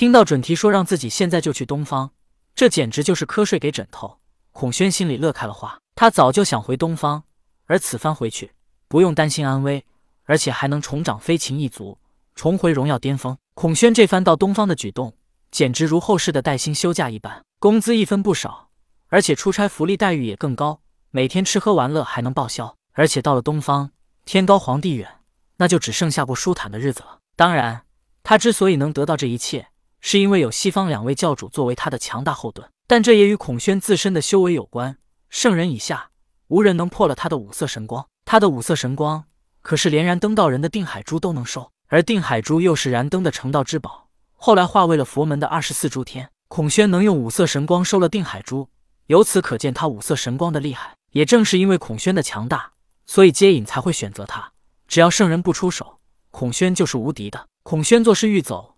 [0.00, 2.12] 听到准提说让自己现在就去东方，
[2.54, 4.18] 这简直就是瞌睡给枕头。
[4.50, 7.22] 孔宣心里乐开了花，他早就想回东方，
[7.66, 8.50] 而此番回去，
[8.88, 9.84] 不用担心安危，
[10.24, 11.98] 而且还能重掌飞禽一族，
[12.34, 13.36] 重回荣耀巅峰。
[13.52, 15.12] 孔宣这番到东方的举动，
[15.50, 18.70] 简直如后世的带薪休假一般，工资一分不少，
[19.08, 20.80] 而且出差福利待遇也更高，
[21.10, 22.74] 每天吃喝玩乐还能报销。
[22.94, 23.90] 而且到了东方，
[24.24, 25.20] 天高皇帝远，
[25.58, 27.18] 那就只剩下过舒坦的日子了。
[27.36, 27.82] 当然，
[28.22, 29.68] 他之所以能得到这一切，
[30.00, 32.68] 是因为有西方两位教主作为他的强大后盾。
[32.86, 34.98] 但这也与孔宣自身的修为有关。
[35.28, 36.10] 圣人以下，
[36.48, 38.06] 无人能破了他的五色神光。
[38.24, 39.24] 他的五色神光，
[39.62, 46.30] 可是连燃灯道人的定海珠都能收，而定海珠又是燃灯的成道之宝，后来化为了佛门的二十四诸天。
[46.48, 48.68] 孔宣能用五色神光收了定海珠，
[49.06, 50.94] 由此可见他五色神光的厉害。
[51.12, 52.72] 也正是因为孔宣的强大，
[53.06, 54.52] 所以接引才会选择他。
[54.88, 55.98] 只要圣人不出手，
[56.32, 57.46] 孔宣就是无敌的。
[57.62, 58.69] 孔宣作势欲走，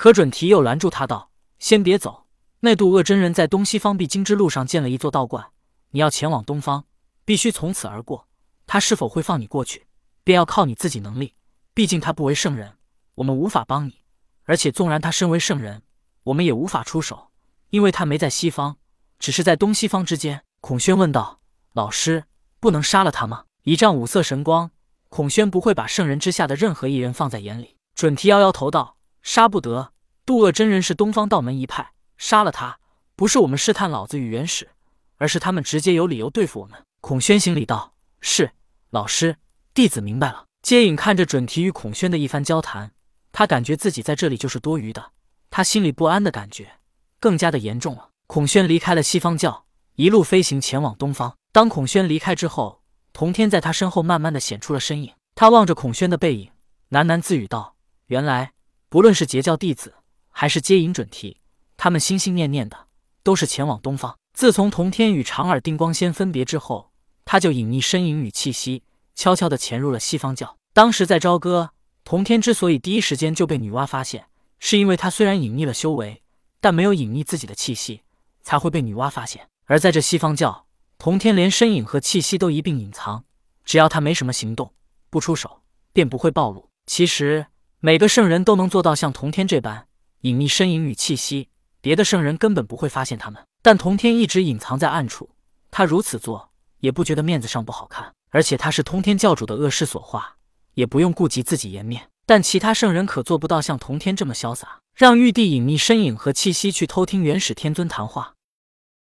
[0.00, 2.24] 可准提又拦住他道：“先别走。”
[2.60, 5.48] 那渡恶真人在东西方必经之路上建了一座道观，
[5.90, 6.86] 你要前往东方，
[7.26, 8.26] 必须从此而过。
[8.66, 9.86] 他是否会放你过去，
[10.24, 11.34] 便要靠你自己能力。
[11.74, 12.78] 毕竟他不为圣人，
[13.16, 14.00] 我们无法帮你。
[14.44, 15.82] 而且纵然他身为圣人，
[16.22, 17.28] 我们也无法出手，
[17.68, 18.78] 因为他没在西方，
[19.18, 20.42] 只是在东西方之间。
[20.62, 21.42] 孔宣问道
[21.74, 22.24] ：“老师，
[22.58, 24.70] 不能杀了他吗？”一丈五色神光，
[25.10, 27.76] 孔宣不会把圣人之下的任何一人放在眼里。
[27.94, 29.92] 准提摇摇头道：“杀不得。
[30.24, 32.78] 渡恶真人是东方道门一派。”杀了他，
[33.16, 34.70] 不是我们试探老子与元始，
[35.16, 36.84] 而是他们直接有理由对付我们。
[37.00, 38.52] 孔宣行礼道：“是
[38.90, 39.36] 老师，
[39.72, 42.92] 弟子明白了。”接引看着准提与孔宣的一番交谈，
[43.32, 45.12] 他感觉自己在这里就是多余的，
[45.48, 46.72] 他心里不安的感觉
[47.18, 48.10] 更加的严重了。
[48.26, 51.34] 孔宣离开了西方教，一路飞行前往东方。
[51.50, 52.82] 当孔宣离开之后，
[53.14, 55.14] 童天在他身后慢慢的显出了身影。
[55.34, 56.50] 他望着孔宣的背影，
[56.90, 57.76] 喃喃自语道
[58.08, 58.52] ：“原来
[58.90, 59.94] 不论是截教弟子，
[60.28, 61.38] 还是接引准提。”
[61.78, 62.88] 他们心心念念的
[63.22, 64.14] 都是前往东方。
[64.34, 66.90] 自从童天与长耳定光仙分别之后，
[67.24, 68.82] 他就隐匿身影与气息，
[69.14, 70.58] 悄悄地潜入了西方教。
[70.74, 71.70] 当时在朝歌，
[72.04, 74.26] 童天之所以第一时间就被女娲发现，
[74.58, 76.22] 是因为他虽然隐匿了修为，
[76.60, 78.02] 但没有隐匿自己的气息，
[78.42, 79.48] 才会被女娲发现。
[79.64, 80.66] 而在这西方教，
[80.98, 83.24] 童天连身影和气息都一并隐藏，
[83.64, 84.74] 只要他没什么行动，
[85.08, 85.62] 不出手，
[85.92, 86.68] 便不会暴露。
[86.86, 87.46] 其实
[87.82, 89.86] 每个圣人都能做到像童天这般
[90.20, 91.48] 隐匿身影与气息。
[91.80, 95.30] 别的圣人根本不会发现他们，但童天一直隐藏在暗处。
[95.70, 100.36] 他如此做也不觉得面子上不好看，而且他是通天教主的恶事所化，
[100.74, 102.10] 也不用顾及自己颜面。
[102.26, 108.34] 但其他圣人可做不到像童天这么潇洒，让玉帝隐匿身影和气息去偷听元始天尊谈话，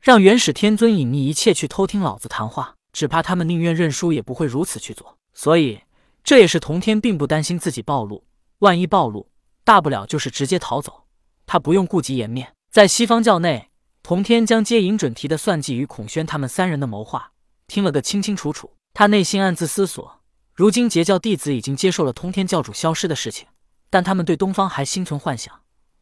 [0.00, 5.18] 让元始天尊隐匿一切去偷听老子谈话，只怕他们宁愿认输也不会如此去做。
[5.34, 5.82] 所以
[6.24, 8.24] 这也是童天并不担心自己暴露，
[8.60, 9.30] 万一暴露，
[9.64, 11.04] 大不了就是直接逃走。
[11.44, 13.70] 他不用顾及颜面，在西方教内，
[14.02, 17.32] 童天将接引准提的算计与孔宣他们三人的谋划
[17.66, 18.72] 听了个清清楚楚。
[18.94, 20.20] 他内心暗自思索：
[20.54, 23.46] 如今截教弟子已经接受了通天教主消失的事情，
[23.90, 25.52] 但他们对东方还心存幻想，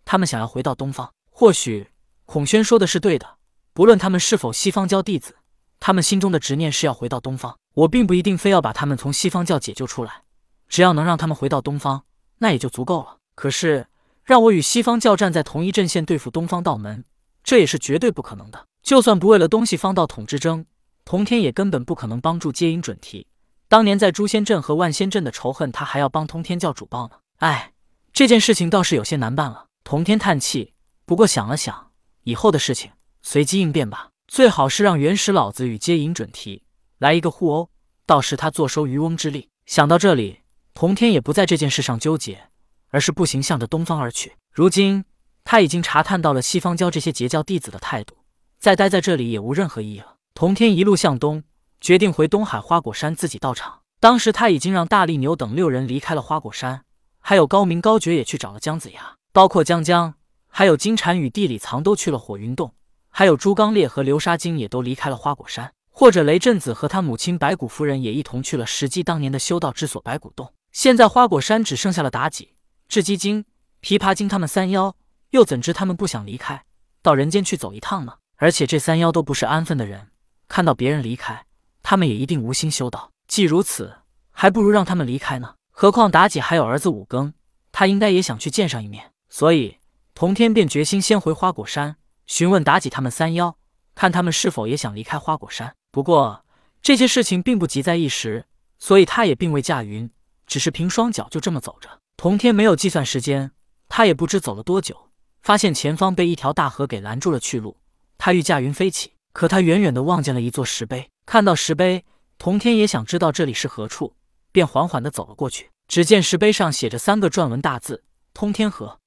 [0.04, 1.12] 他们想要回到东方。
[1.30, 1.88] 或许
[2.24, 3.38] 孔宣说的是对的，
[3.72, 5.36] 不论他们是否西方教弟子，
[5.80, 7.58] 他们心中的执念是要回到东方。
[7.74, 10.22] 我并不一定非要把他们从西方教解救出来，
[10.68, 12.04] 只要能让他们回到东方，
[12.38, 13.16] 那也就足够了。
[13.34, 13.86] 可是。
[14.26, 17.04] 让我与西方教站在同一阵线对付东方道门，
[17.42, 18.66] 这也是绝对不可能的。
[18.82, 20.64] 就算不为了东西方道统之争，
[21.04, 23.26] 童天也根本不可能帮助接引准提。
[23.68, 27.16] 当年在诛仙阵和万仙阵的仇恨，他还要帮通天教主报呢。
[27.40, 27.74] 哎，
[28.14, 29.66] 这件事情倒是有些难办了。
[29.84, 30.72] 童天叹气，
[31.04, 31.90] 不过想了想，
[32.22, 32.90] 以后的事情
[33.20, 34.08] 随机应变吧。
[34.26, 36.62] 最好是让元始老子与接引准提
[36.96, 37.68] 来一个互殴，
[38.06, 39.50] 到时他坐收渔翁之利。
[39.66, 40.40] 想到这里，
[40.74, 42.50] 童天也不在这件事上纠结。
[42.94, 44.36] 而是步行向着东方而去。
[44.52, 45.04] 如今
[45.42, 48.14] 他已经查探到了西方教这些截教弟子的态度，
[48.60, 50.14] 再待在这里也无任何意义了。
[50.32, 51.42] 童天一路向东，
[51.80, 53.80] 决定回东海花果山自己到场。
[53.98, 56.84] 当时他已经让大力牛等六人离开了花果山，
[57.18, 60.14] 还有高明高觉也去找了姜子牙，包括江江，
[60.48, 62.74] 还有金蝉与地里藏都去了火云洞，
[63.08, 70.52] 还有朱刚烈和流沙精也都离开了花果山，或者雷震子和他母亲白骨夫人也一同去了石矶当年的修道之所白骨洞。
[70.74, 72.56] 现在花果山只剩下了妲己。
[72.90, 73.44] 雉鸡精、
[73.80, 74.96] 琵琶精他们三妖，
[75.30, 76.64] 又怎知他们不想离开，
[77.00, 78.14] 到人间去走一趟呢？
[78.38, 80.08] 而且这三妖都不是安分的人，
[80.48, 81.46] 看到别人离开，
[81.84, 83.12] 他们也一定无心修道。
[83.28, 83.98] 既如此，
[84.32, 85.54] 还不如让他们离开呢。
[85.70, 87.32] 何况妲己还有儿子五更，
[87.70, 89.12] 他应该也想去见上一面。
[89.28, 89.78] 所以，
[90.12, 91.94] 童天便决心先回花果山，
[92.26, 93.56] 询问妲己他们三妖，
[93.94, 95.76] 看他们是否也想离开花果山。
[95.92, 96.44] 不过，
[96.82, 98.46] 这些事情并不急在一时，
[98.80, 100.10] 所以他也并未驾云，
[100.46, 101.88] 只是凭双脚就这么走着。
[102.16, 103.50] 童天没有计算时间，
[103.88, 105.10] 他也不知走了多久，
[105.42, 107.76] 发现前方被一条大河给拦住了去路。
[108.16, 111.10] 他欲驾云飞起，可他远远的望见了一座石碑。
[111.26, 112.04] 看到石碑，
[112.38, 114.14] 童天也想知道这里是何处，
[114.52, 115.70] 便缓缓的走了过去。
[115.86, 119.00] 只见石碑上写着三个篆文大字：“通天河”。